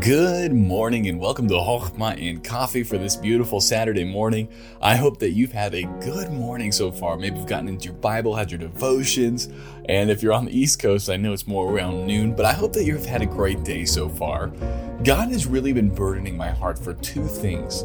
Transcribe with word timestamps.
Good 0.00 0.54
morning 0.54 1.06
and 1.08 1.20
welcome 1.20 1.48
to 1.48 1.54
Hochma 1.54 2.16
and 2.18 2.42
Coffee 2.42 2.82
for 2.82 2.96
this 2.96 3.14
beautiful 3.14 3.60
Saturday 3.60 4.04
morning. 4.04 4.48
I 4.80 4.96
hope 4.96 5.18
that 5.18 5.32
you've 5.32 5.52
had 5.52 5.74
a 5.74 5.82
good 6.00 6.30
morning 6.30 6.72
so 6.72 6.90
far. 6.90 7.18
Maybe 7.18 7.36
you've 7.36 7.46
gotten 7.46 7.68
into 7.68 7.86
your 7.86 7.94
Bible, 7.94 8.34
had 8.34 8.50
your 8.50 8.58
devotions, 8.58 9.50
and 9.90 10.10
if 10.10 10.22
you're 10.22 10.32
on 10.32 10.46
the 10.46 10.58
East 10.58 10.78
Coast, 10.78 11.10
I 11.10 11.18
know 11.18 11.34
it's 11.34 11.46
more 11.46 11.70
around 11.70 12.06
noon, 12.06 12.34
but 12.34 12.46
I 12.46 12.54
hope 12.54 12.72
that 12.72 12.84
you've 12.84 13.04
had 13.04 13.20
a 13.20 13.26
great 13.26 13.64
day 13.64 13.84
so 13.84 14.08
far. 14.08 14.48
God 15.04 15.30
has 15.30 15.46
really 15.46 15.74
been 15.74 15.94
burdening 15.94 16.38
my 16.38 16.50
heart 16.50 16.78
for 16.78 16.94
two 16.94 17.26
things. 17.26 17.84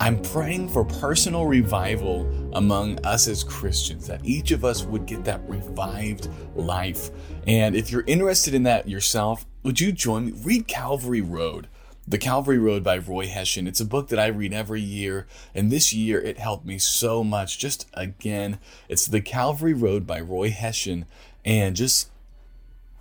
I'm 0.00 0.22
praying 0.22 0.68
for 0.68 0.84
personal 0.84 1.46
revival 1.46 2.50
among 2.54 3.04
us 3.04 3.26
as 3.26 3.42
Christians, 3.42 4.06
that 4.06 4.24
each 4.24 4.52
of 4.52 4.64
us 4.64 4.84
would 4.84 5.06
get 5.06 5.24
that 5.24 5.40
revived 5.48 6.28
life. 6.54 7.10
And 7.48 7.74
if 7.74 7.90
you're 7.90 8.04
interested 8.06 8.54
in 8.54 8.62
that 8.62 8.88
yourself, 8.88 9.44
would 9.64 9.80
you 9.80 9.90
join 9.90 10.26
me? 10.26 10.32
Read 10.44 10.68
Calvary 10.68 11.20
Road. 11.20 11.66
The 12.06 12.16
Calvary 12.16 12.58
Road 12.58 12.84
by 12.84 12.98
Roy 12.98 13.26
Hession. 13.26 13.66
It's 13.66 13.80
a 13.80 13.84
book 13.84 14.08
that 14.08 14.20
I 14.20 14.28
read 14.28 14.54
every 14.54 14.80
year, 14.80 15.26
and 15.52 15.70
this 15.70 15.92
year 15.92 16.20
it 16.20 16.38
helped 16.38 16.64
me 16.64 16.78
so 16.78 17.24
much. 17.24 17.58
Just 17.58 17.86
again, 17.92 18.60
it's 18.88 19.04
The 19.04 19.20
Calvary 19.20 19.74
Road 19.74 20.06
by 20.06 20.20
Roy 20.20 20.50
Hession, 20.50 21.06
and 21.44 21.74
just 21.74 22.08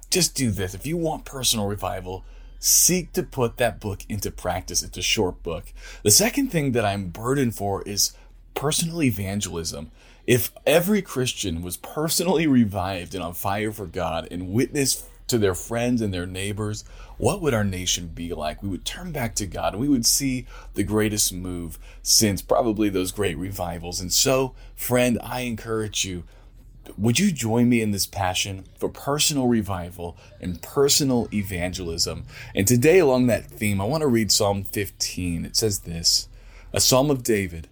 just 0.10 0.36
do 0.36 0.52
this. 0.52 0.74
If 0.74 0.86
you 0.86 0.98
want 0.98 1.26
personal 1.26 1.68
revival, 1.68 2.26
seek 2.60 3.14
to 3.14 3.24
put 3.24 3.58
that 3.58 3.80
book 3.80 4.02
into 4.10 4.32
practice. 4.32 4.84
It's 4.84 4.98
a 4.98 5.02
short 5.02 5.44
book. 5.44 5.74
The 6.04 6.12
second 6.12 6.52
thing 6.52 6.72
that 6.74 6.86
I'm 6.86 7.10
burdened 7.10 7.56
for 7.56 7.82
is 7.84 8.14
personal 8.54 9.04
evangelism. 9.04 9.92
If 10.26 10.52
every 10.66 11.02
Christian 11.02 11.62
was 11.62 11.78
personally 11.78 12.48
revived 12.48 13.16
and 13.16 13.24
on 13.24 13.34
fire 13.34 13.72
for 13.72 13.86
God 13.86 14.28
and 14.30 14.52
witnessed 14.52 15.06
to 15.28 15.38
their 15.38 15.56
friends 15.56 16.02
and 16.02 16.14
their 16.14 16.26
neighbors, 16.26 16.84
what 17.18 17.42
would 17.42 17.54
our 17.54 17.64
nation 17.64 18.08
be 18.08 18.34
like? 18.34 18.64
We 18.64 18.70
would 18.70 18.86
turn 18.86 19.12
back 19.12 19.36
to 19.36 19.46
God 19.46 19.74
and 19.74 19.82
we 19.82 19.90
would 19.90 20.06
see 20.06 20.46
the 20.74 20.84
greatest 20.84 21.34
move 21.34 21.78
since 22.02 22.42
probably 22.42 22.90
those 22.90 23.12
great 23.12 23.38
revivals. 23.38 24.02
And 24.02 24.12
so, 24.12 24.54
friend, 24.76 25.18
I 25.22 25.42
encourage 25.42 26.06
you 26.06 26.24
would 26.98 27.20
you 27.20 27.32
join 27.32 27.70
me 27.70 27.82
in 27.82 27.92
this 27.92 28.06
passion 28.06 28.66
for 28.78 28.90
personal 28.90 29.48
revival 29.48 30.18
and 30.40 30.62
personal 30.62 31.28
evangelism? 31.34 32.26
And 32.54 32.68
today, 32.68 33.00
along 33.00 33.28
that 33.28 33.46
theme, 33.46 33.82
I 33.82 33.86
want 33.86 34.02
to 34.02 34.08
read 34.08 34.32
Psalm 34.32 34.64
15. 34.64 35.46
It 35.46 35.56
says 35.56 35.80
this 35.80 36.28
A 36.74 36.80
psalm 36.80 37.10
of 37.10 37.24
David 37.24 37.68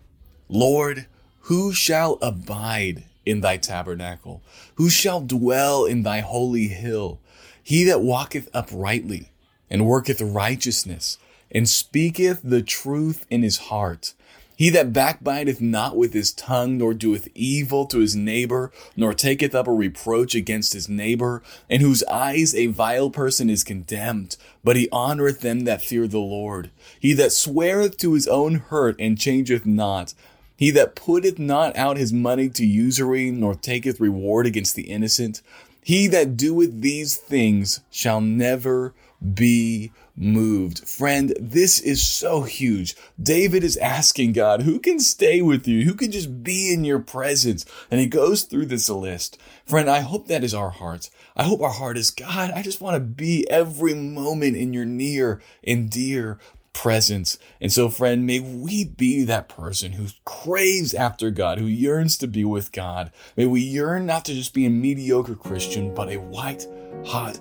Lord, 0.49 1.07
who 1.41 1.73
shall 1.73 2.17
abide 2.21 3.03
in 3.25 3.41
thy 3.41 3.57
tabernacle? 3.57 4.41
Who 4.75 4.89
shall 4.89 5.21
dwell 5.21 5.85
in 5.85 6.03
thy 6.03 6.19
holy 6.19 6.67
hill? 6.67 7.19
He 7.61 7.83
that 7.85 8.01
walketh 8.01 8.49
uprightly 8.53 9.31
and 9.69 9.87
worketh 9.87 10.21
righteousness 10.21 11.17
and 11.51 11.67
speaketh 11.67 12.41
the 12.43 12.61
truth 12.61 13.25
in 13.29 13.41
his 13.41 13.57
heart. 13.57 14.13
He 14.57 14.69
that 14.69 14.93
backbiteth 14.93 15.59
not 15.59 15.97
with 15.97 16.13
his 16.13 16.31
tongue, 16.31 16.77
nor 16.77 16.93
doeth 16.93 17.27
evil 17.35 17.85
to 17.87 17.99
his 17.99 18.15
neighbor, 18.15 18.71
nor 18.95 19.13
taketh 19.13 19.53
up 19.53 19.67
a 19.67 19.71
reproach 19.71 20.33
against 20.33 20.73
his 20.73 20.87
neighbor, 20.87 21.43
in 21.69 21.81
whose 21.81 22.03
eyes 22.05 22.55
a 22.55 22.67
vile 22.67 23.09
person 23.09 23.49
is 23.49 23.63
condemned, 23.65 24.37
but 24.63 24.77
he 24.77 24.87
honoreth 24.91 25.41
them 25.41 25.61
that 25.61 25.81
fear 25.81 26.07
the 26.07 26.19
Lord. 26.19 26.69
He 26.99 27.13
that 27.13 27.33
sweareth 27.33 27.97
to 27.97 28.13
his 28.13 28.27
own 28.27 28.55
hurt 28.55 28.95
and 28.97 29.19
changeth 29.19 29.65
not, 29.65 30.13
he 30.57 30.71
that 30.71 30.95
putteth 30.95 31.37
not 31.37 31.75
out 31.75 31.97
his 31.97 32.13
money 32.13 32.47
to 32.49 32.65
usury, 32.65 33.29
nor 33.31 33.55
taketh 33.55 33.99
reward 33.99 34.45
against 34.45 34.75
the 34.75 34.83
innocent, 34.83 35.41
he 35.85 36.07
that 36.07 36.35
doeth 36.35 36.81
these 36.81 37.15
things 37.15 37.81
shall 37.91 38.19
never 38.19 38.95
be 39.35 39.91
moved. 40.15 40.79
Friend, 40.87 41.31
this 41.39 41.79
is 41.79 42.01
so 42.01 42.41
huge. 42.41 42.95
David 43.21 43.63
is 43.63 43.77
asking 43.77 44.33
God, 44.33 44.63
who 44.63 44.79
can 44.79 44.99
stay 44.99 45.43
with 45.43 45.67
you? 45.67 45.85
Who 45.85 45.93
can 45.93 46.11
just 46.11 46.43
be 46.43 46.73
in 46.73 46.85
your 46.85 46.97
presence? 46.97 47.65
And 47.91 47.99
he 47.99 48.07
goes 48.07 48.41
through 48.41 48.65
this 48.65 48.89
list. 48.89 49.37
Friend, 49.67 49.87
I 49.87 49.99
hope 49.99 50.27
that 50.27 50.43
is 50.43 50.55
our 50.55 50.71
heart. 50.71 51.11
I 51.35 51.43
hope 51.43 51.61
our 51.61 51.69
heart 51.69 51.97
is 51.97 52.09
God. 52.09 52.49
I 52.49 52.63
just 52.63 52.81
want 52.81 52.95
to 52.95 52.99
be 52.99 53.47
every 53.47 53.93
moment 53.93 54.57
in 54.57 54.73
your 54.73 54.85
near 54.85 55.39
and 55.63 55.87
dear 55.87 56.39
presence. 56.75 57.39
And 57.61 57.71
so, 57.71 57.89
friend, 57.89 58.27
may 58.27 58.41
we 58.41 58.83
be 58.83 59.23
that 59.23 59.49
person 59.49 59.93
who 59.93 60.07
craves 60.25 60.93
after 60.93 61.31
God, 61.31 61.57
who 61.57 61.65
yearns 61.65 62.17
to 62.17 62.27
be 62.27 62.43
with 62.43 62.73
God. 62.73 63.11
May 63.37 63.47
we 63.47 63.61
yearn 63.61 64.05
not 64.05 64.25
to 64.25 64.33
just 64.33 64.53
be 64.53 64.65
a 64.65 64.69
mediocre 64.69 65.35
Christian, 65.35 65.95
but 65.95 66.09
a 66.09 66.17
white 66.17 66.67
hot, 67.05 67.39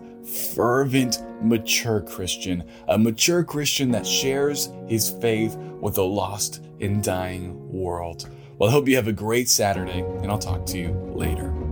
fervent, 0.55 1.21
mature 1.43 2.01
Christian. 2.01 2.65
A 2.89 2.97
mature 2.97 3.43
Christian 3.43 3.91
that 3.91 4.07
shares 4.07 4.71
his 4.87 5.11
faith 5.11 5.57
with 5.57 5.99
a 5.99 6.03
lost 6.03 6.65
and 6.81 7.03
dying 7.03 7.71
world. 7.73 8.31
Well, 8.57 8.71
I 8.71 8.73
hope 8.73 8.89
you 8.89 8.97
have 8.97 9.09
a 9.09 9.13
great 9.13 9.49
Saturday, 9.49 10.01
and 10.01 10.31
I'll 10.31 10.39
talk 10.39 10.65
to 10.67 10.79
you 10.79 10.93
later. 11.13 11.64